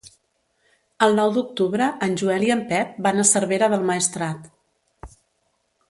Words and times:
El 1.07 1.13
nou 1.19 1.33
d'octubre 1.35 1.89
en 2.07 2.17
Joel 2.23 2.47
i 2.47 2.51
en 2.55 2.65
Pep 2.73 2.97
van 3.09 3.25
a 3.25 3.29
Cervera 3.35 3.71
del 3.75 3.87
Maestrat. 3.91 4.53